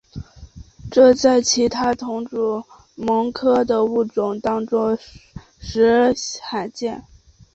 [0.89, 2.63] 这在其他同属
[2.97, 4.97] 蠓科的物种当中
[5.59, 7.05] 实属罕见。